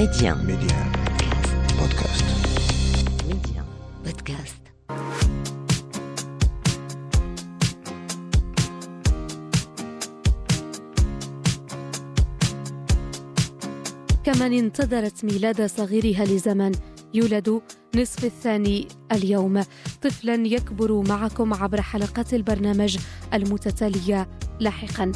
[0.00, 0.34] Média.
[0.34, 0.78] Média.
[1.78, 2.24] Podcast.
[3.28, 3.62] Média.
[4.04, 4.62] Podcast.
[14.24, 16.72] كمن انتظرت ميلاد صغيرها لزمن
[17.14, 17.60] يولد
[17.96, 19.62] نصف الثاني اليوم
[20.02, 22.98] طفلا يكبر معكم عبر حلقات البرنامج
[23.34, 24.28] المتتالية
[24.60, 25.12] لاحقا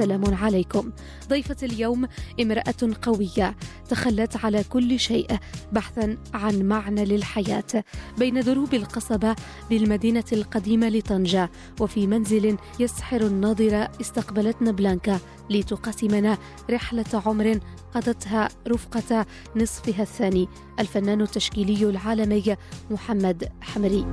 [0.00, 0.90] سلام عليكم.
[1.28, 2.08] ضيفة اليوم
[2.40, 3.56] امرأة قوية
[3.88, 5.26] تخلت على كل شيء
[5.72, 7.84] بحثا عن معنى للحياة
[8.18, 9.36] بين دروب القصبة
[9.70, 16.38] بالمدينة القديمة لطنجة وفي منزل يسحر الناظر استقبلتنا بلانكا لتقاسمنا
[16.70, 17.60] رحلة عمر
[17.94, 19.26] قضتها رفقة
[19.56, 20.48] نصفها الثاني
[20.78, 22.56] الفنان التشكيلي العالمي
[22.90, 24.06] محمد حمري.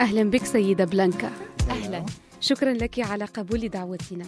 [0.00, 1.30] أهلا بك سيدة بلانكا.
[1.70, 2.06] أهلا
[2.40, 4.24] شكرا لك على قبول دعوتنا.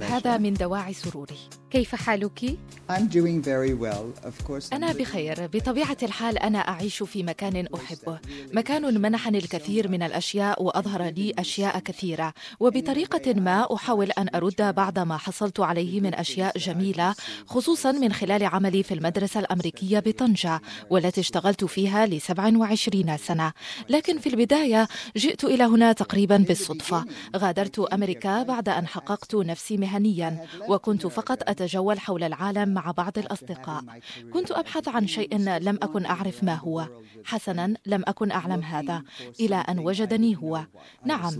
[0.00, 1.38] هذا من دواعي سروري.
[1.70, 2.56] كيف حالك؟
[2.90, 4.26] I'm doing very well.
[4.26, 4.68] Of course.
[4.70, 5.46] I'm أنا بخير.
[5.46, 8.18] بطبيعة الحال أنا أعيش في مكان أحبه
[8.52, 12.34] مكان منحني الكثير من الأشياء وأظهر لي أشياء كثيرة.
[12.60, 17.14] وبطريقة ما أحاول أن أرد بعض ما حصلت عليه من أشياء جميلة
[17.46, 23.52] خصوصا من خلال عملي في المدرسة الأمريكية بطنجة والتي اشتغلت فيها ل 27 سنة.
[23.88, 27.04] لكن في البداية جئت إلى هنا تقريبا بالصدفة.
[27.36, 33.84] غادرت أمريكا بعد أن حققت نفسي مهنيا وكنت فقط أتجول حول العالم مع بعض الأصدقاء
[34.32, 36.88] كنت أبحث عن شيء لم أكن أعرف ما هو
[37.24, 39.02] حسنا لم أكن أعلم هذا
[39.40, 40.64] إلى أن وجدني هو
[41.04, 41.34] نعم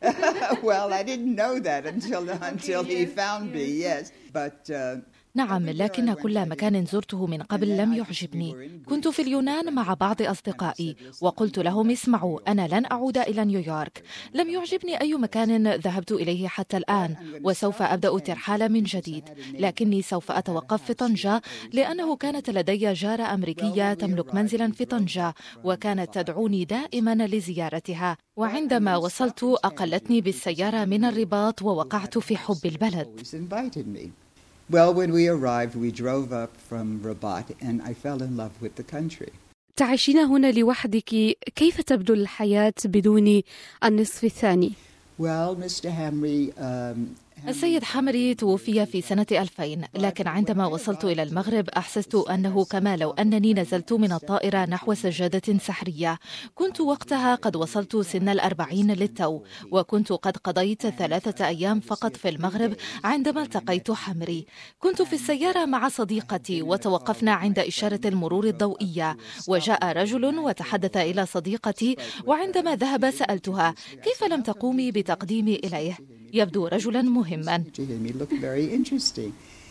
[0.70, 3.64] well, I didn't know that until until he found me.
[3.86, 4.58] Yes, but.
[4.70, 4.96] Uh,
[5.34, 8.80] نعم لكن كل مكان زرته من قبل لم يعجبني.
[8.86, 14.02] كنت في اليونان مع بعض أصدقائي وقلت لهم اسمعوا أنا لن أعود إلى نيويورك.
[14.34, 19.24] لم يعجبني أي مكان ذهبت إليه حتى الآن وسوف أبدأ الترحال من جديد.
[19.58, 25.34] لكني سوف أتوقف في طنجة لأنه كانت لدي جارة أمريكية تملك منزلا في طنجة
[25.64, 28.16] وكانت تدعوني دائما لزيارتها.
[28.36, 33.20] وعندما وصلت أقلتني بالسيارة من الرباط ووقعت في حب البلد.
[34.69, 38.75] Well, when we arrived, we drove up from Rabat, and I fell in love with
[38.75, 39.31] the country.
[39.75, 43.41] تعيشين هنا لوحدك كيف تبدو الحياة بدون
[43.83, 44.71] النصف الثاني؟
[45.19, 45.89] Well, Mr.
[45.91, 46.53] Hamry.
[46.57, 47.15] Um,
[47.46, 53.10] السيد حمري توفي في سنة 2000 لكن عندما وصلت إلى المغرب أحسست أنه كما لو
[53.10, 56.18] أنني نزلت من الطائرة نحو سجادة سحرية.
[56.54, 62.76] كنت وقتها قد وصلت سن الأربعين للتو وكنت قد قضيت ثلاثة أيام فقط في المغرب
[63.04, 64.46] عندما التقيت حمري.
[64.78, 69.16] كنت في السيارة مع صديقتي وتوقفنا عند إشارة المرور الضوئية.
[69.48, 71.96] وجاء رجل وتحدث إلى صديقتي
[72.26, 75.98] وعندما ذهب سألتها كيف لم تقومي بتقديمي إليه؟
[76.32, 77.02] يبدو رجلا
[77.36, 77.64] مهما.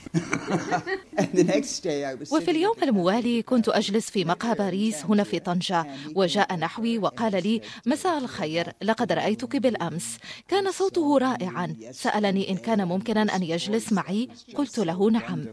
[2.31, 5.85] وفي اليوم الموالي كنت أجلس في مقهى باريس هنا في طنجة.
[6.16, 8.73] وجاء نحوي وقال لي مساء الخير.
[8.81, 10.18] لقد رأيتك بالأمس.
[10.47, 11.75] كان صوته رائعا.
[11.91, 15.45] سألني إن كان ممكنا أن يجلس معي؟ قلت له نعم.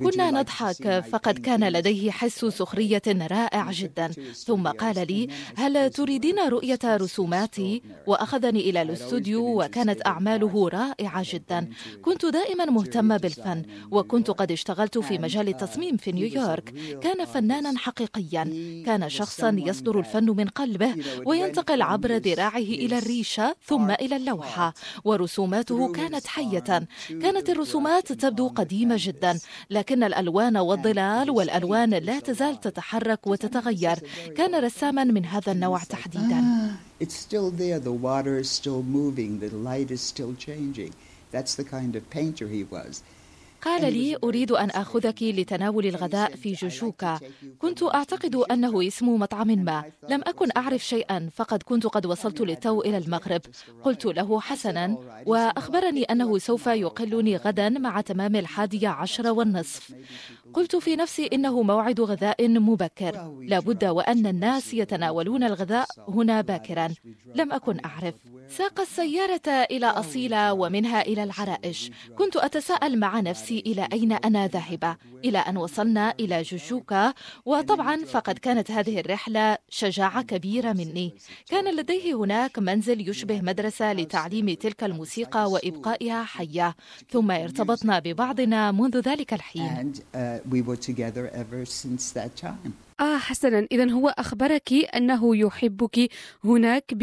[0.00, 4.08] كنا نضحك فقد كان paintings?" لديه حس سخرية رائع جدا.
[4.46, 11.68] ثم قال لي هل تريدين رؤية رسوماتي؟ وأخذني إلى الاستوديو وكانت أعماله رائعة جدا.
[12.02, 13.62] كنت دائما مهتمة بالفن.
[13.90, 18.44] وكنت قد اشتغلت في مجال التصميم في نيويورك كان فنانا حقيقيا.
[18.86, 20.94] كان شخصا يصدر الفن من قلبه
[21.26, 24.74] وينتقل عبر ذراعه إلى الريشة ثم إلى اللوحة.
[25.04, 26.88] ورسوماته كانت حية.
[27.22, 29.38] كانت الرسومات تبدو قديمة جدا.
[29.70, 33.98] لكن الألوان والظلال والألوان لا تزال تتحرك وتتغير.
[34.36, 36.44] كان رساما من هذا النوع تحديدا.
[43.62, 47.20] قال لي أريد أن آخذك لتناول الغداء في جوجوكا
[47.58, 49.84] كنت أعتقد أنه اسم مطعم ما.
[50.08, 53.40] لم أكن أعرف شيئا فقد كنت قد وصلت للتو إلى المغرب.
[53.82, 54.96] قلت له حسنا.
[55.26, 59.90] وأخبرني أنه سوف يقلني غدا مع تمام الحادية عشر والنصف.
[60.54, 63.36] قلت في نفسي إنه موعد غذاء مبكر.
[63.40, 66.88] لابد وأن الناس يتناولون الغذاء هنا باكرا.
[67.34, 68.14] لم أكن أعرف.
[68.48, 71.90] ساق السيارة إلى أصيلة ومنها إلى العرائش.
[72.18, 74.96] كنت أتساءل مع نفسي إلى أين أنا ذاهبة.
[75.24, 77.14] إلى أن وصلنا إلى جوجوكا
[77.44, 81.14] وطبعا فقد كانت هذه الرحلة شجاعة كبيرة مني.
[81.48, 86.76] كان لديه هناك منزل يشبه مدرسة لتعليم تلك الموسيقى وإبقائها حية.
[87.10, 89.92] ثم ارتبطنا ببعضنا منذ ذلك الحين.
[89.92, 92.72] Uh, we were together ever since that time.
[93.00, 96.08] آه حسنا إذا هو أخبرك أنه يحبك
[96.44, 96.94] هناك.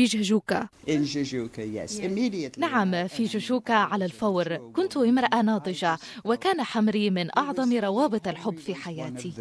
[1.88, 2.60] Immediately.
[2.60, 8.76] نعم في جوجوكا على الفور كنت امرأة ناضجة وكان حمري من أعظم روابط الحب في
[8.76, 9.34] حياتي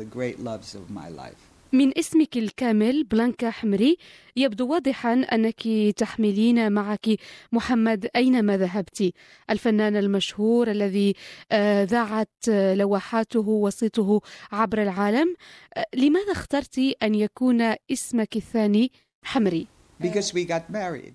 [1.75, 3.97] من اسمك الكامل بلانكا حمري.
[4.37, 7.07] يبدو واضحا أنك تحملين معك.
[7.53, 9.13] محمد أينما ذهبت؟
[9.51, 11.15] الفنان المشهور الذي
[11.53, 14.21] آه، ذاعت آه، لوحاته وصيته
[14.53, 15.35] عبر العالم.
[15.77, 18.93] آه، لماذا اخترت أن يكون اسمك الثاني
[19.23, 19.67] حمري؟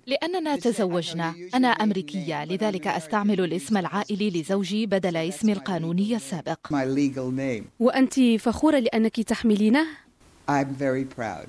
[0.06, 1.34] لأننا تزوجنا.
[1.54, 2.44] أنا أمريكية.
[2.44, 6.72] لذلك أستعمل الاسم العائلي لزوجي بدل اسمي القانوني السابق.
[7.78, 10.09] وأنت فخورة لأنك تحملينه؟
[10.50, 11.46] I'm very proud.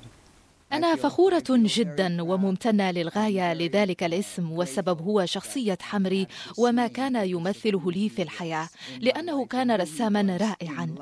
[0.72, 6.26] أنا فخورة جدا وممتنة للغاية لذلك الاسم والسبب هو شخصية حمري
[6.58, 8.68] وما كان يمثله لي في الحياة
[9.00, 10.94] لأنه كان رساما رائعا.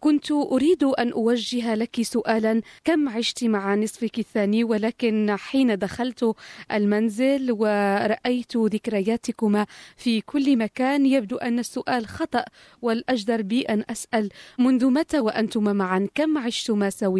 [0.00, 6.34] كنت أريد أن أوجه لك سؤالا كم عشت مع نصفك الثاني؟ ولكن حين دخلت
[6.72, 9.66] المنزل ورأيت ذكرياتكما
[9.96, 12.44] في كل مكان يبدو أن السؤال خطأ
[12.82, 14.28] والأجدر بي أن أسأل
[14.58, 17.17] منذ متى وأنتما معا؟ كم عشتما سويا؟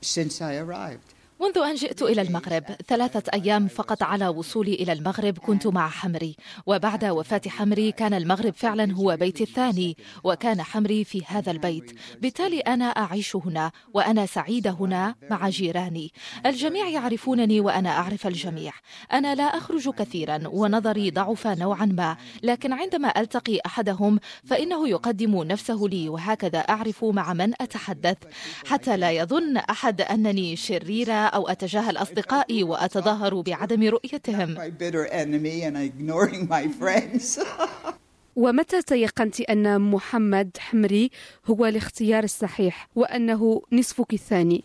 [0.00, 1.14] Since I arrived.
[1.40, 6.36] منذ أن جئت إلى المغرب ثلاثة أيام فقط على وصولي إلى المغرب كنت مع حمري.
[6.66, 11.92] وبعد وفاة حمري كان المغرب فعلا هو بيتي الثاني وكان حمري في هذا البيت.
[12.20, 16.12] بالتالي أنا أعيش هنا وأنا سعيدة هنا مع جيراني.
[16.46, 18.72] الجميع يعرفونني وأنا أعرف الجميع.
[19.12, 22.16] أنا لا أخرج كثيرا ونظري ضعف نوعا ما.
[22.42, 28.16] لكن عندما ألتقي أحدهم فإنه يقدم نفسه لي وهكذا أعرف مع من أتحدث.
[28.66, 34.54] حتى لا يظن أحد أنني شريرة أو أتجاهل أصدقائي وأتظاهر بعدم رؤيتهم.
[38.36, 41.10] ومتى تيقنت أن محمد حمري
[41.46, 44.64] هو الاختيار الصحيح وأنه نصفك الثاني.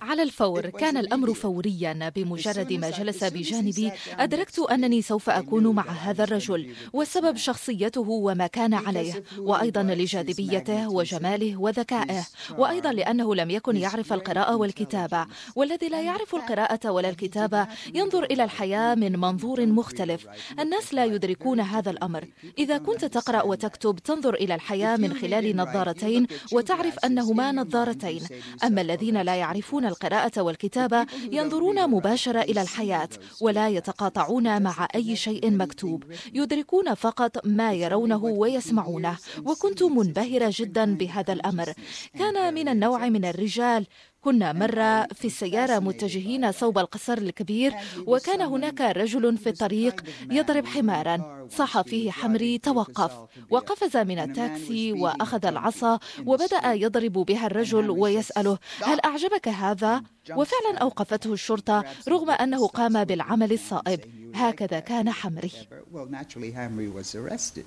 [0.00, 6.24] على الفور كان الأمر فوريا بمجرد ما جلس بجانبي أدركت أنني سوف أكون مع هذا
[6.24, 12.26] الرجل والسبب شخصيته وما كان عليه وأيضا لجاذبيته وجماله وذكائه
[12.58, 15.26] وأيضا لأنه لم يكن يعرف القراءة والكتابة.
[15.56, 20.26] والذي لا يعرف القراءة ولا الكتابة ينظر إلى الحياة من منظور مختلف.
[20.60, 22.24] الناس لا يدركون هذا الأمر.
[22.58, 28.22] إذا كنت تقرأ وتكتب تنظر إلى الحياة من خلال نظارتين وتعرف أنهما نظارتين.
[28.68, 33.08] أما الذين لا يعرفون القراءة والكتابة ينظرون مباشرة إلى الحياة
[33.40, 36.04] ولا يتقاطعون مع أي شيء مكتوب
[36.34, 39.16] يدركون فقط ما يرونه ويسمعونه.
[39.44, 41.72] وكنت منبهرة جدا بهذا الأمر.
[42.18, 43.86] كان من النوع من الرجال
[44.20, 47.74] كنا مرة في السيارة متجهين صوب القصر الكبير
[48.06, 51.46] وكان هناك رجل في الطريق يضرب حمارا.
[51.50, 53.12] صاح فيه حمري توقف.
[53.50, 60.02] وقفز من التاكسي وأخذ العصا وبدأ يضرب بها الرجل ويسأله هل أعجبك هذا؟
[60.36, 64.00] وفعلا أوقفته الشرطة رغم أنه قام بالعمل الصائب.
[64.34, 65.50] هكذا كان حمري
[65.92, 67.66] Well, naturally, Hamry was arrested.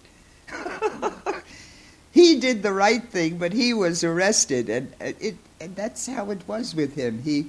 [2.11, 6.41] He did the right thing, but he was arrested, and it and that's how it
[6.47, 7.21] was with him.
[7.23, 7.47] He,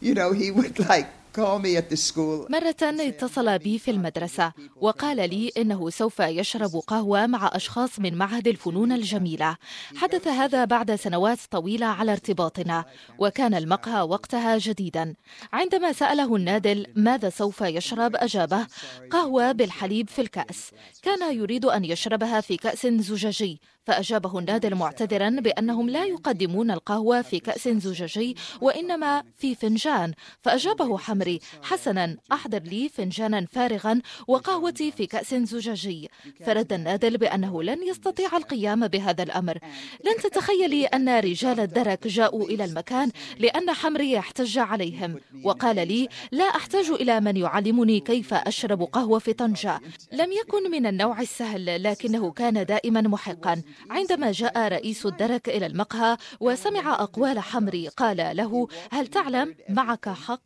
[0.00, 1.08] you know, he would like.
[1.38, 8.48] مرة اتصل بي في المدرسة وقال لي إنه سوف يشرب قهوة مع أشخاص من معهد
[8.48, 9.56] الفنون الجميلة
[9.96, 12.84] حدث هذا بعد سنوات طويلة على ارتباطنا
[13.18, 15.14] وكان المقهى وقتها جديدا
[15.52, 18.66] عندما سأله النادل ماذا سوف يشرب أجابه
[19.10, 20.70] قهوة بالحليب في الكأس
[21.02, 27.38] كان يريد أن يشربها في كأس زجاجي فأجابه النادل معتذرا بأنهم لا يقدمون القهوة في
[27.38, 30.12] كأس زجاجي وإنما في فنجان.
[30.42, 36.08] فأجابه حمري حسنا أحضر لي فنجانا فارغا وقهوتي في كأس زجاجي.
[36.46, 39.58] فرد النادل بأنه لن يستطيع القيام بهذا الأمر.
[40.04, 45.20] لن تتخيلي أن رجال الدرك جاءوا إلى المكان لأن حمري احتج عليهم.
[45.44, 49.80] وقال لي لا أحتاج إلى من يعلمني كيف أشرب قهوة في طنجة.
[50.12, 53.62] لم يكن من النوع السهل لكنه كان دائما محقا.
[53.90, 60.40] عندما جاء رئيس الدرك إلى المقهى وسمع أقوال حمري قال له هل تعلم معك حق؟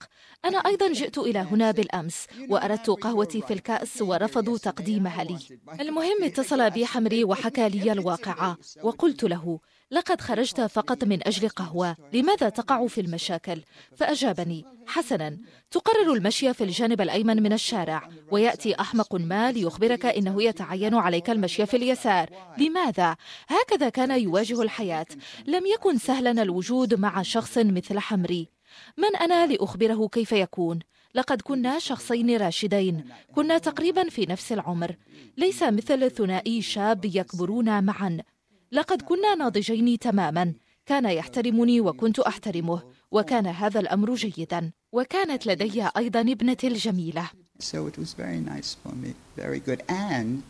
[0.44, 5.38] أنا أيضا جئت إلى هنا بالأمس وأردت قهوتي في الكأس ورفضوا تقديمها لي.
[5.80, 9.58] المهم اتصل بي حمري وحكى لي الواقعة وقلت له
[9.90, 11.96] لقد خرجت فقط من أجل قهوة.
[12.12, 13.62] لماذا تقع في المشاكل؟
[13.96, 15.38] فأجابني حسنا
[15.70, 21.66] تقرر المشي في الجانب الأيمن من الشارع ويأتي أحمق ما ليخبرك إنه يتعين عليك المشي
[21.66, 22.30] في اليسار.
[22.58, 23.16] لماذا؟
[23.48, 25.06] هكذا كان يواجه الحياة.
[25.46, 28.48] لم يكن سهلا الوجود مع شخص مثل حمري.
[28.98, 30.78] من أنا لأخبره كيف يكون؟
[31.14, 33.04] لقد كنا شخصين راشدين.
[33.34, 34.96] كنا تقريبا في نفس العمر.
[35.36, 38.18] ليس مثل ثنائي شاب يكبرون معا.
[38.74, 40.54] لقد كنا ناضجين تماما
[40.86, 47.96] كان يحترمني وكنت أحترمه وكان هذا الأمر جيدا وكانت لدي أيضا ابنتي الجميلة So it
[47.98, 49.80] was very nice for me, very good.
[49.88, 50.42] And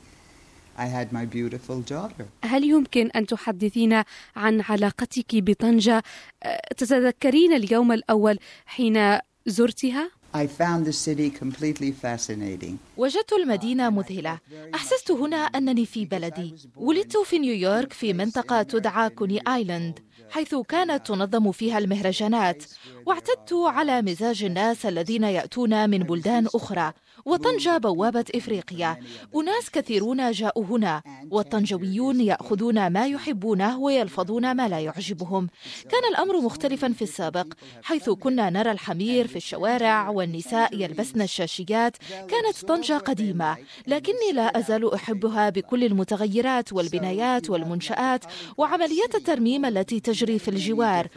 [0.78, 2.26] I had my beautiful daughter.
[2.44, 4.04] هل يمكن أن تحدثينا
[4.36, 6.02] عن علاقتك بطنجة
[6.42, 12.76] أه، تتذكرين اليوم الأول حين زرتها؟ I found the city completely fascinating.
[12.96, 14.38] وجدت المدينة مذهلة.
[14.74, 16.54] أحسست هنا أنني في بلدي.
[16.76, 19.98] ولدت في نيويورك في منطقة تدعى كوني آيلاند
[20.30, 22.64] حيث كانت تنظم فيها المهرجانات
[23.06, 26.92] واعتدت على مزاج الناس الذين يأتون من بلدان أخرى.
[27.26, 28.96] وطنجة بوابة إفريقيا.
[29.36, 35.48] أناس كثيرون جاءوا هنا والطنجويون يأخذون ما يحبونه ويلفظون ما لا يعجبهم.
[35.90, 37.46] كان الأمر مختلفا في السابق.
[37.82, 41.96] حيث كنا نرى الحمير في الشوارع والنساء يلبسن الشاشيات.
[42.10, 48.24] كانت طنجة قديمة لكني لا أزال أحبها بكل المتغيرات والبنايات والمنشآت
[48.58, 51.08] وعمليات الترميم التي تجري في الجوار.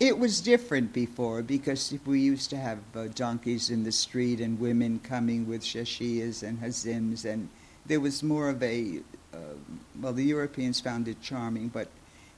[0.00, 4.60] It was different before because we used to have uh, donkeys in the street and
[4.60, 7.48] women coming with shashiyas and hazims, and
[7.86, 9.00] there was more of a.
[9.34, 9.56] Uh,
[10.00, 11.88] well, the Europeans found it charming, but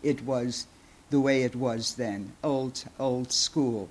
[0.02, 0.67] it was
[1.11, 3.90] the way it was then, old old school.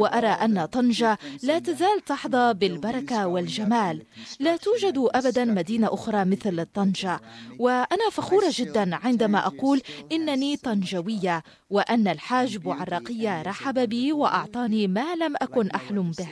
[0.00, 4.02] وأرى أن طنجة لا تزال تحظى بالبركة والجمال.
[4.40, 7.20] لا توجد أبدا مدينة أخرى مثل طنجة.
[7.58, 15.34] وأنا فخورة جدا عندما أقول إنني طنجوية وأن الحاج بوعراقية رحب بي وأعطاني ما لم
[15.36, 16.28] أكن أحلم به.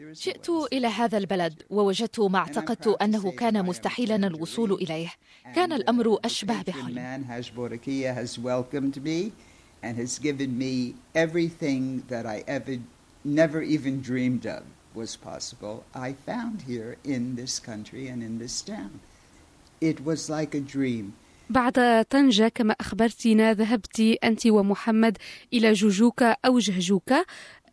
[0.00, 5.10] جئت إلى هذا البلد ووجدت ما أعتقدت أنه كان مستحيلا الوصول إليه.
[5.54, 6.98] كان الأمر أشبه بحلم
[9.82, 12.78] and has given me everything that I ever,
[13.24, 14.62] never even dreamed of
[14.94, 15.84] was possible.
[15.94, 19.00] I found here in this country and in this town.
[19.80, 21.12] It was like a dream.
[21.50, 25.18] بعد طنجة كما أخبرتنا ذهبت أنت ومحمد
[25.52, 27.24] إلى جوجوكا أو جهجوكا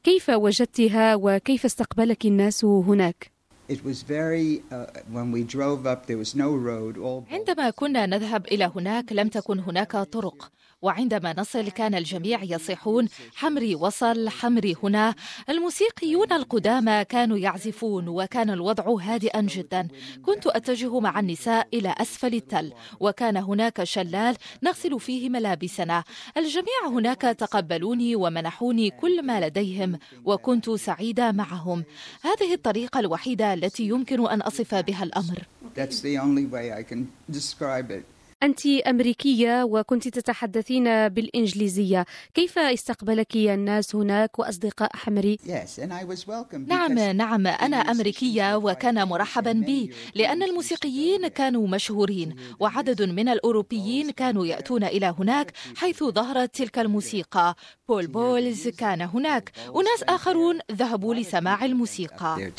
[0.04, 3.32] كيف وجدتها وكيف استقبلك الناس هناك؟
[3.68, 6.98] It was very, uh, when we drove up, there was no road.
[6.98, 10.52] All عندما كنا نذهب إلى هناك لم تكن هناك طرق
[10.86, 15.16] وعندما نصل كان الجميع يصيحون حمري وصل حمري هنا.
[15.50, 19.88] الموسيقيون القدامى كانوا يعزفون وكان الوضع هادئا جدا.
[20.26, 26.04] كنت أتجه مع النساء إلى أسفل التل وكان هناك شلال نغسل فيه ملابسنا.
[26.38, 31.84] الجميع هناك تقبلوني ومنحوني كل ما لديهم وكنت سعيدة معهم.
[32.22, 35.48] هذه الطريقة الوحيدة التي يمكن أن أصف بها الأمر.
[35.76, 37.02] That's the only way I can
[37.32, 38.15] describe it.
[38.46, 42.06] أنت أمريكية وكنت تتحدثين بالإنجليزية.
[42.34, 45.38] كيف استقبلك الناس هناك وأصدقاء حمري؟
[46.68, 49.52] نعم نعم أنا أمريكية وكان مرحبا.
[49.52, 56.80] بي لأن الموسيقيين كانوا مشهورين وعدد من الأوروبيين كانوا يأتون إلى هناك حيث ظهرت تلك
[56.80, 57.56] الموسيقى.
[57.88, 59.52] بول بولز كان هناك.
[59.76, 62.52] أناس آخرون ذهبوا لسماع الموسيقى.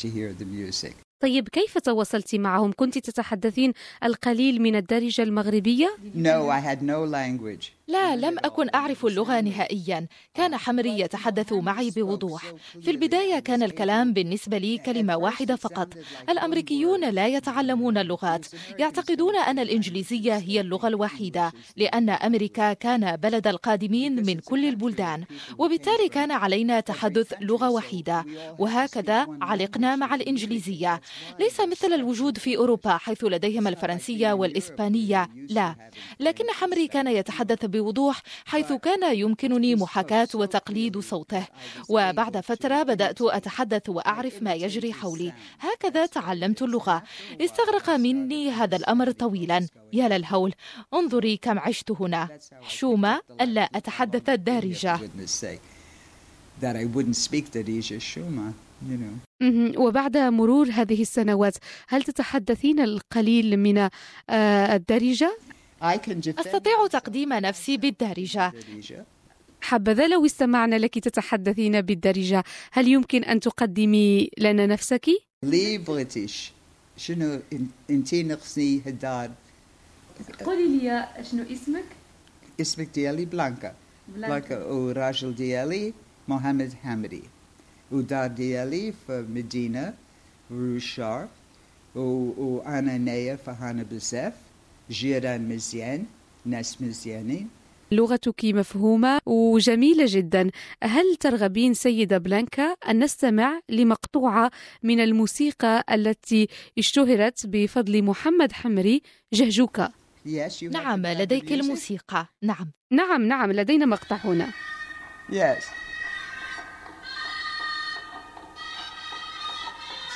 [1.19, 7.76] طيب كيف تواصلت معهم؟ كنت تتحدثين القليل من الدارجة المغربية؟ No, I had no language.
[7.89, 10.07] لا لم أكن أعرف اللغة نهائيا.
[10.33, 12.53] كان حمري يتحدث معي بوضوح.
[12.81, 15.93] في البداية كان الكلام بالنسبة لي كلمة واحدة فقط.
[16.29, 18.45] الأمريكيون لا يتعلمون اللغات.
[18.79, 25.23] يعتقدون أن الإنجليزية هي اللغة الوحيدة لأن أمريكا كان بلد القادمين من كل البلدان.
[25.57, 28.25] وبالتالي كان علينا تحدث لغة وحيدة.
[28.59, 31.01] وهكذا علقنا مع الإنجليزية.
[31.39, 35.29] ليس مثل الوجود في أوروبا حيث لديهم الفرنسية والإسبانية.
[35.49, 35.75] لا.
[36.19, 41.47] لكن حمري كان يتحدث بوضوح حيث كان يمكنني محاكاة وتقليد صوته.
[41.89, 45.33] وبعد فترة بدأت أتحدث وأعرف ما يجري حولي.
[45.59, 47.03] هكذا تعلمت اللغة.
[47.41, 49.67] استغرق مني هذا الأمر طويلا.
[49.93, 50.53] يا للهول
[50.93, 52.39] انظري كم عشت هنا.
[52.61, 54.99] حشومة ألا أتحدث الدارجة.
[59.77, 61.55] وبعد مرور هذه السنوات
[61.87, 65.37] هل تتحدثين القليل من آه، الدارجة؟
[66.47, 68.53] أستطيع تقديم نفسي بالدارجة.
[69.61, 75.05] حبذا لو استمعنا لك تتحدثين بالدارجة هل يمكن أن تقدمي لنا نفسك؟
[75.43, 76.51] لي بريتش
[76.97, 79.31] شنو إن- إنتي نقصني هدار
[80.45, 81.83] قولي لي شنو اسمك؟
[82.61, 83.73] اسمك ديالي بلانكا
[84.07, 85.93] بلانكا وراجل ديالي
[86.27, 87.23] محمد حمدي
[87.91, 89.93] ودار ديالي في مدينة
[90.51, 91.27] روشار.
[91.95, 94.33] وأنا نية فهانة بزاف
[94.91, 96.05] جيران مزيان
[96.45, 97.49] ناس مزيانين
[97.91, 100.51] لغتك مفهومة وجميلة جدا.
[100.83, 104.51] هل ترغبين سيدة بلانكا أن نستمع لمقطوعة
[104.83, 109.01] من الموسيقى التي اشتهرت بفضل محمد حمري
[109.33, 109.91] جهجوكا؟
[110.61, 111.51] نعم the لديك?
[111.51, 112.27] الموسيقى.
[112.41, 112.71] نعم.
[112.91, 114.51] نعم نعم لدينا مقطع هنا.
[115.31, 115.63] Yes.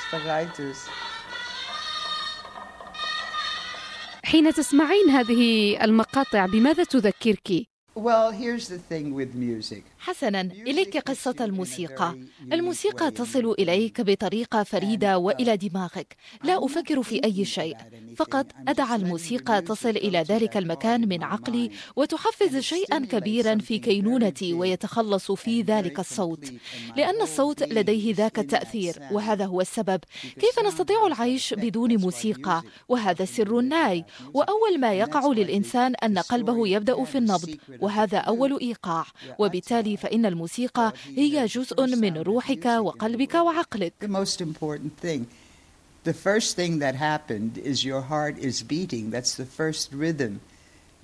[0.02, 1.11] Spagaitis.
[4.24, 7.71] حين تسمعين هذه المقاطع بماذا تذكرك؟
[9.98, 12.18] حسنا إليك قصة الموسيقى.
[12.52, 16.16] الموسيقى تصل إليك بطريقة فريدة وإلى دماغك.
[16.44, 17.76] لا أفكر في أي شيء.
[18.16, 25.32] فقط أدع الموسيقى تصل إلى ذلك المكان من عقلي وتحفز شيئا كبيرا في كينونتي ويتخلص
[25.32, 26.52] في ذلك الصوت.
[26.96, 28.94] لأن الصوت لديه ذاك التأثير.
[29.12, 30.00] وهذا هو السبب.
[30.22, 34.04] كيف نستطيع العيش بدون موسيقى؟ وهذا سر الناي.
[34.34, 37.56] وأول ما يقع للإنسان أن قلبه يبدأ في النبض.
[37.82, 39.06] وهذا أول إيقاع
[39.38, 43.92] وبالتالي فإن الموسيقى هي جزء من روحك وقلبك وعقلك
[46.04, 49.10] The first thing that happened is your heart is beating.
[49.10, 50.40] That's the first rhythm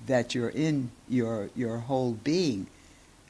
[0.07, 2.67] that you're in your your whole being.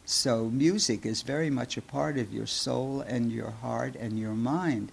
[0.05, 4.33] So music is very much a part of your soul and your heart and your
[4.33, 4.89] mind.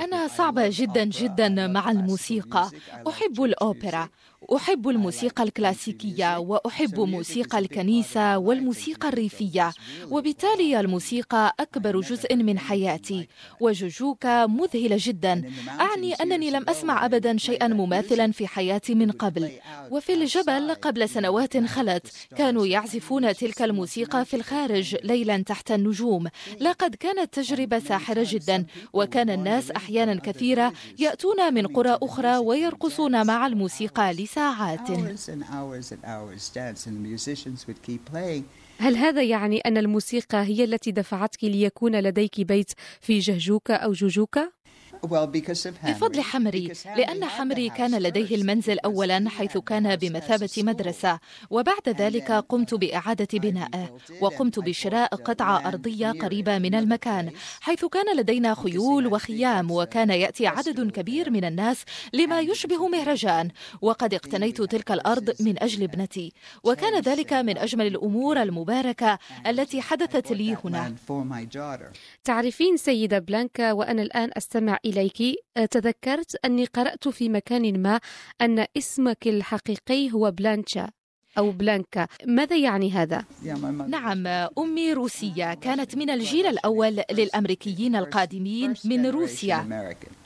[0.00, 2.70] أنا صعبة جدا جدا مع الموسيقى
[3.08, 4.08] أحب الأوبرا.
[4.50, 9.72] أحب الموسيقى الكلاسيكية وأحب موسيقى الكنيسة والموسيقى الريفية
[10.10, 13.28] وبالتالي الموسيقى أكبر جزء من حياتي
[13.60, 15.50] وجوجوكا مذهلة جدا.
[15.80, 19.50] أعني أنني لم أسمع أبدا شيئا مماثلا في حياتي من قبل.
[19.90, 22.06] وفي الجبل قبل سنوات خلت
[22.36, 26.26] كانوا يعزفون تلك الموسيقى في الخارج ليلا تحت النجوم.
[26.60, 33.46] لقد كانت تجربة ساحرة جدا وكان الناس أحيانا كثيرة يأتون من قرى أخرى ويرقصون مع
[33.46, 34.90] الموسيقى لساعات.
[38.78, 42.70] هل هذا يعني أن الموسيقى هي التي دفعتك ليكون لديك بيت
[43.00, 44.50] في جهجوكا أو جوجوكا؟
[45.04, 46.20] بفضل.
[46.20, 48.32] حمري لأن حمري كان لديه.
[48.36, 50.50] المنزل أولا حيث كان بمثابة.
[50.58, 51.18] مدرسة
[51.50, 58.54] وبعد ذلك قمت بإعادة بنائه وقمت بشراء قطعة أرضية قريبة من المكان حيث كان لدينا
[58.54, 63.48] خيول وخيام وكان يأتي عدد كبير من الناس لما يشبه مهرجان
[63.80, 66.32] وقد اقتنيت تلك الأرض من أجل ابنتي
[66.64, 70.94] وكان ذلك من أجمل الأمور المباركة التي حدثت لي هنا.
[72.24, 78.00] تعرفين سيدة بلانكا وأنا الآن أستمع إليك أه، تذكرت أني قرأت في مكان ما
[78.40, 80.90] أن اسمك الحقيقي هو بلانشا
[81.38, 83.24] أو بلانكا ماذا يعني هذا؟
[83.88, 84.26] نعم
[84.58, 89.56] أمي روسية كانت من الجيل الأول للأمريكيين القادمين من روسيا.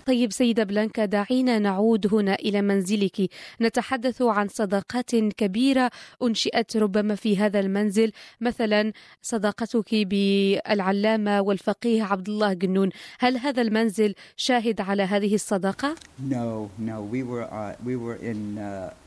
[0.07, 3.31] طيب سيدة بلانكا دعينا نعود هنا إلى منزلك.
[3.61, 5.91] نتحدث عن صداقات كبيرة
[6.23, 8.13] أنشئت ربما في هذا المنزل.
[8.41, 8.93] مثلا
[9.23, 12.91] صداقتك بالعلامة والفقيه عبد الله جنون.
[13.19, 16.33] هل هذا المنزل شاهد على هذه الصداقة؟ Uh.
[16.33, 16.55] Uh,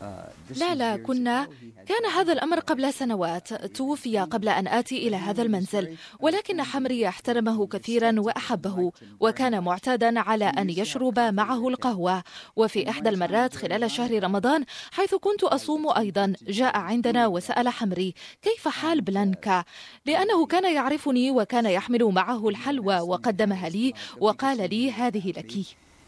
[0.02, 1.48] uh, لا لا كنا
[1.86, 3.54] كان هذا الأمر قبل سنوات.
[3.54, 5.98] توفي قبل أن آتي إلى هذا المنزل.
[6.20, 12.24] ولكن حمري احترمه كثيرا وأحبه وكان معتادا على أن يشرب معه القهوة.
[12.56, 18.68] وفي إحدى المرات خلال شهر رمضان حيث كنت أصوم أيضا جاء عندنا وسأل حمري كيف
[18.68, 19.64] حال بلانكا
[20.06, 25.54] لأنه كان يعرفني وكان يحمل معه الحلوى وقدمها لي وقال لي هذه لك.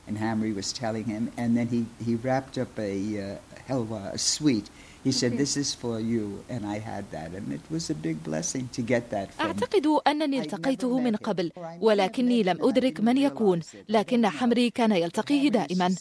[0.08, 2.94] And Hamri was telling him, and then he, he wrapped up a
[3.26, 3.36] uh,
[3.70, 4.68] helwa, a sweet.
[5.04, 8.18] He said, "This is for you," and I had that, and it was a big
[8.30, 9.46] blessing to get that from.
[9.46, 13.60] أعتقد أنني التقيته من قبل ولكني لم أدرك من يكون
[13.90, 15.96] لكن حمري كان يلتقيه دائما.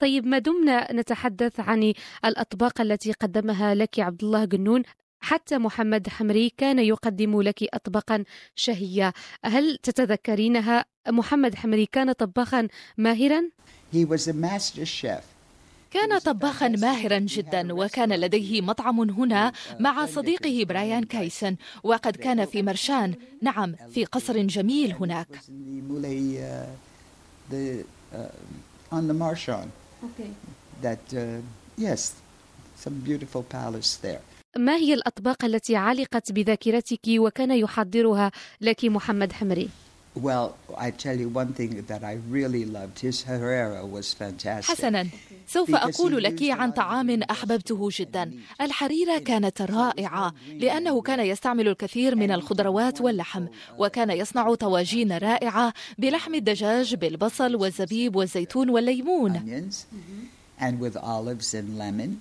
[0.00, 1.92] طيب ما دمنا نتحدث عن
[2.24, 4.82] الأطباق التي قدمها لك عبد الله جنون
[5.20, 8.24] حتى محمد حمري كان يقدم لك أطباقا
[8.56, 9.12] شهية
[9.44, 13.42] هل تتذكرينها محمد حمري كان طباخا ماهرا؟
[13.92, 15.22] He was a master chef.
[15.90, 22.62] كان طباخا ماهرا جدا وكان لديه مطعم هنا مع صديقه برايان كايسن وقد كان في
[22.62, 26.66] مرشان نعم في قصر جميل هناك uh,
[27.52, 28.18] the uh,
[28.92, 29.02] uh.
[34.56, 39.68] ما هي الأطباق التي علقت بذاكرتك وكان يحضرها لك محمد حمري؟
[40.14, 42.98] Well, I tell you one thing that I really loved.
[42.98, 44.76] His Herrera was fantastic.
[44.76, 45.08] حسنا.
[45.48, 48.32] سوف أقول لك عن طعام أحببته جدا.
[48.60, 53.46] الحريرة كانت رائعة لأنه كان يستعمل الكثير من الخضروات واللحم
[53.78, 59.62] وكان يصنع طواجين رائعة بلحم الدجاج بالبصل والزبيب والزيتون والليمون.
[60.60, 62.20] And with olives and lemon.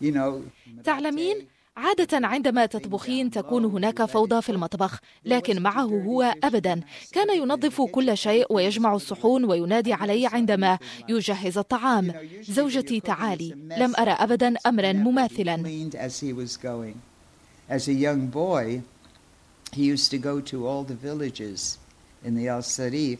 [0.00, 0.42] You know,
[0.84, 1.46] تعلمين
[1.80, 6.80] عادة عندما تطبخين تكون هناك فوضى في المطبخ، لكن معه هو أبدا،
[7.12, 12.12] كان ينظف كل شيء ويجمع الصحون وينادي علي عندما يجهز الطعام.
[12.42, 15.56] زوجتي تعالي، لم أرى أبدا أمرا مماثلا.
[22.24, 23.18] in the Al Sarif.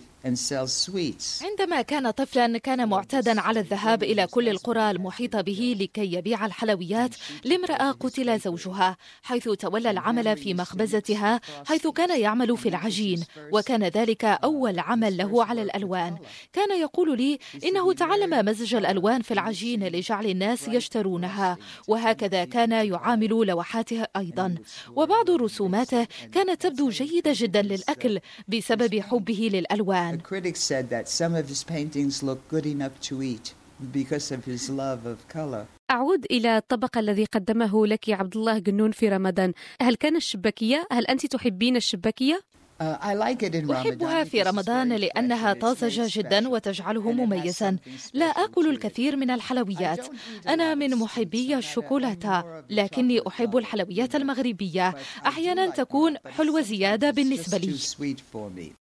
[1.42, 7.10] عندما كان طفلا كان معتادا على الذهاب إلى كل القرى المحيطة به لكي يبيع الحلويات
[7.44, 14.24] لامرأة قتل زوجها حيث تولى العمل في مخبزتها حيث كان يعمل في العجين وكان ذلك
[14.24, 16.16] أول عمل له على الألوان.
[16.52, 23.28] كان يقول لي إنه تعلم مزج الألوان في العجين لجعل الناس يشترونها وهكذا كان يعامل
[23.46, 24.54] لوحاته أيضا.
[24.96, 30.09] وبعض رسوماته كانت تبدو جيدة جدا للأكل بسبب حبه للألوان.
[30.10, 33.54] The critics said that some of his paintings look good enough to eat
[33.98, 35.66] because of his love of color.
[35.90, 41.06] أعود إلى الطبق الذي قدمه لك عبد الله جنون في رمضان هل كان الشباكية؟ هل
[41.06, 42.40] أنت تحبين الشباكية؟
[42.80, 46.48] Uh, I like it in أحبها Ramadan في رمضان لأنها طازجة جدا.
[46.48, 47.76] وتجعله مميزا
[48.14, 48.70] لا آكل.
[48.70, 50.06] الكثير من الحلويات
[50.48, 54.94] أنا من محبي الشوكولاتة لكني أحب الحلويات المغربية
[55.26, 57.76] أحيانا تكون حلوة زيادة بالنسبة لي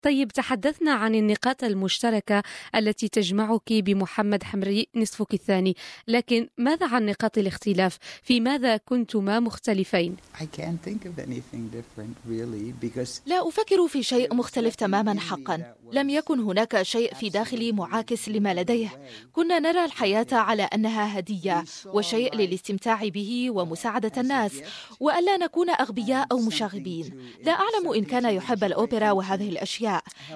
[0.01, 2.43] طيب تحدثنا عن النقاط المشتركة
[2.75, 5.75] التي تجمعك بمحمد حمري نصفك الثاني.
[6.07, 12.15] لكن ماذا عن نقاط الاختلاف؟ في ماذا كنتما مختلفين؟ I can't think of anything different
[12.29, 15.75] really because لا أفكر في شيء مختلف تماما حقا.
[15.91, 18.99] لم يكن هناك شيء في داخلي معاكس لما لديه.
[19.33, 24.61] كنا نرى الحياة على أنها هدية وشيء للاستمتاع به ومساعدة الناس
[24.99, 27.31] وألا نكون أغبياء أو مشاغبين.
[27.43, 29.90] لا أعلم إن كان يحب الأوبرا وهذه الأشياء.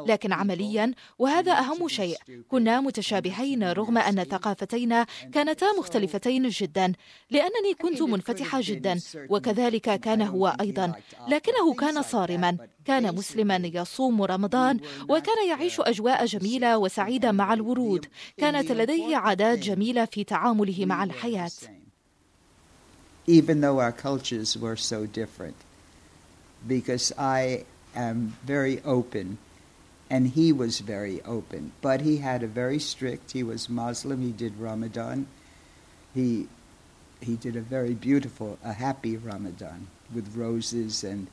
[0.07, 2.17] لكن عمليا وهذا أهم شيء.
[2.49, 6.93] كنا متشابهين رغم أن ثقافتينا كانتا مختلفتين جدا
[7.31, 10.93] لأنني كنت منفتحة جدا وكذلك كان هو أيضا.
[11.27, 18.05] لكنه كان صارما كان مسلما يصوم رمضان وكان يعيش أجواء جميلة وسعيدة مع الورود.
[18.37, 21.51] كانت لديه عادات جميلة في تعامله مع الحياة.
[23.27, 25.55] even though our cultures were so different.
[26.67, 27.65] Because I
[27.95, 29.37] am very open
[30.09, 31.71] and he was very open.
[31.81, 35.27] But he had a very strict he was Muslim he did Ramadan.
[36.13, 36.47] He
[37.21, 41.27] he did a very beautiful a happy Ramadan with roses and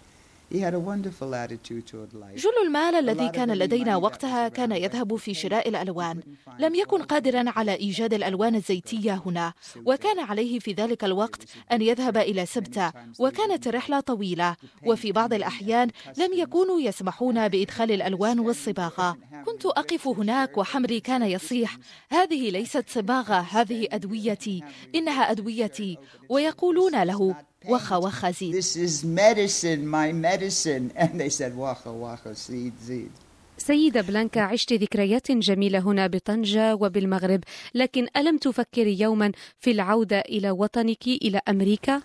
[2.36, 6.20] جل المال الذي كان لدينا وقتها كان يذهب في شراء الألوان.
[6.58, 9.52] لم يكن قادرا على إيجاد الألوان الزيتية هنا.
[9.86, 12.92] وكان عليه في ذلك الوقت أن يذهب إلى سبتة.
[13.18, 14.56] وكانت الرحلة طويلة.
[14.86, 15.88] وفي بعض الأحيان
[16.18, 19.16] لم يكونوا يسمحون بإدخال الألوان والصباغة.
[19.46, 21.78] كنت أقف هناك وحمري كان يصيح.
[22.10, 23.46] هذه ليست صباغة.
[23.50, 24.62] هذه أدويتي.
[24.94, 25.98] إنها أدويتي.
[26.28, 27.36] ويقولون له
[27.68, 28.54] وخ وخ زيد.
[28.62, 30.92] This is medicine my medicine.
[31.02, 33.10] And they said wacha wacha seed seed
[33.58, 37.44] سيدة بلانكا عشت ذكريات جميلة هنا بطنجة وبالمغرب
[37.74, 42.02] لكن ألم تفكري يوما في العودة إلى وطنك إلى أمريكا؟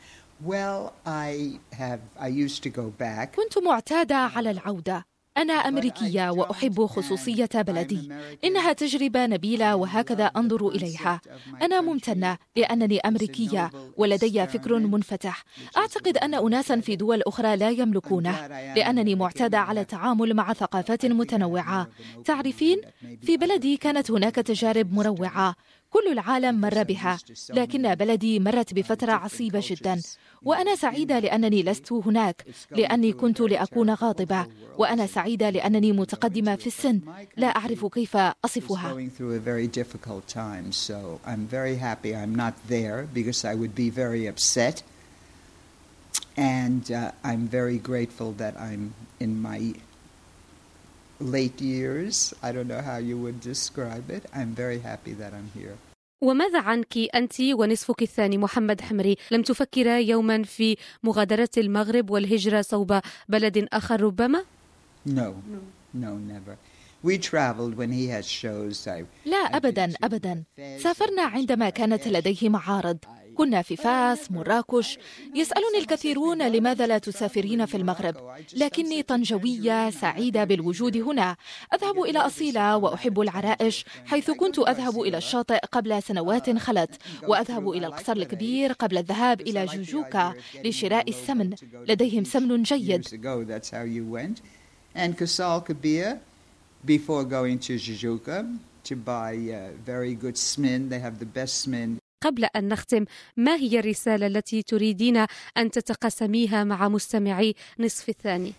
[0.48, 3.36] well I have I used to go back.
[3.36, 5.06] كنت معتادة على العودة.
[5.38, 8.10] أنا أمريكية وأحب خصوصية بلدي.
[8.44, 11.22] إنها تجربة نبيلة وهكذا أنظر إليها.
[11.62, 15.44] أنا ممتنة لأنني أمريكية ولدي فكر منفتح.
[15.78, 21.88] أعتقد أن أناسا في دول أخرى لا يملكونه لأنني معتادة على التعامل مع ثقافات متنوعة.
[22.26, 22.82] تعرفين
[23.22, 25.56] في بلدي كانت هناك تجارب مروعة.
[25.90, 27.18] كل العالم مر بها
[27.50, 30.02] لكن بلدي مرت بفترة عصيبة جدا.
[30.44, 34.48] وأنا سعيدة لأنني لست هناك لأني كنت لأكون غاضبة.
[34.78, 37.02] وأنا سعيدة لأنني متقدمة في السن.
[37.38, 39.08] لا أعرف كيف أصفها.
[46.38, 49.74] And uh, I'm very grateful that I'm in my
[51.20, 52.34] late years.
[52.44, 54.24] I don't know how you would describe it.
[54.34, 55.76] I'm very happy that I'm here.
[56.22, 63.00] وماذا عنك أنت ونصفك الثاني محمد حمري؟ لم تفكرا يوما في مغادرة المغرب والهجرة صوب
[63.30, 64.44] بلد آخر ربما؟
[65.06, 65.34] no.
[65.94, 66.18] No.
[66.34, 66.58] Never.
[67.04, 68.88] We traveled when he had shows.
[68.88, 70.44] I لا أبدا أبدا.
[70.78, 72.98] سافرنا عندما كانت لديه معارض.
[73.38, 74.98] كنا في فاس مراكش.
[75.36, 78.16] يسألني الكثيرون لماذا لا تسافرين في المغرب.
[78.56, 81.36] لكني طنجوية سعيدة بالوجود هنا.
[81.74, 86.92] أذهب إلى أصيلة وأحب العرائش حيث كنت أذهب إلى الشاطئ قبل سنوات خلت
[87.28, 90.34] وأذهب إلى القصر الكبير قبل الذهاب إلى جوجوكا
[90.66, 91.56] لشراء السمن.
[91.88, 93.08] لديهم سمن جيد.
[96.86, 98.38] Before going to Jijuka
[98.84, 100.90] to buy uh, very good smin.
[100.92, 101.90] They have the best smin.
[102.22, 103.06] قبل أن نختم
[103.38, 105.26] ما هي الرسالة التي تريدين
[105.58, 108.54] أن تتقاسميها مع مستمعي نصف الثاني؟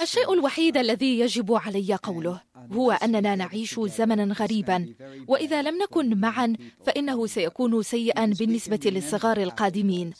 [0.00, 2.40] الشيء الوحيد الذي يجب علي قوله
[2.72, 4.94] هو أننا نعيش زمنا غريبا
[5.28, 6.52] وإذا لم نكن معا
[6.86, 10.12] فإنه سيكون سيئا بالنسبة للصغار القادمين.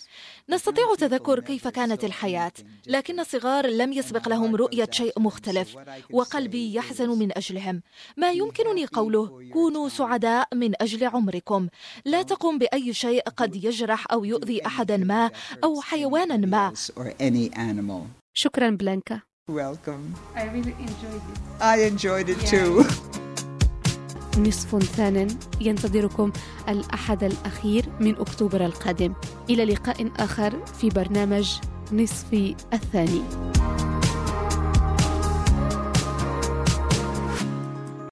[0.48, 2.52] نستطيع تذكر كيف كانت الحياة
[2.86, 5.76] لكن الصغار لم يسبق لهم رؤية شيء مختلف
[6.12, 7.82] وقلبي يحزن من أجلهم.
[8.16, 11.68] ما يمكنني قوله كونوا سعداء من أجل عمركم.
[12.04, 15.30] لا تقم بأي شيء قد يجرح أو يؤذي أحدا ما
[15.64, 16.72] أو حيوانا ما.
[18.34, 19.33] شكرا بلانكا.
[19.50, 20.14] Welcome.
[20.34, 21.38] I really enjoyed it.
[21.60, 22.84] I enjoyed it too.
[24.38, 25.28] نصف ثان
[25.60, 26.32] ينتظركم
[26.68, 29.14] الأحد الأخير من أكتوبر القادم
[29.50, 31.60] إلى لقاء آخر في برنامج
[31.92, 33.22] نصف الثاني